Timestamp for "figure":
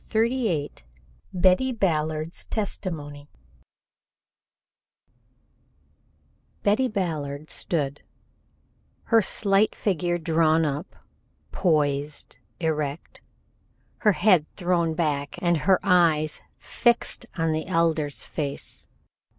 9.75-10.17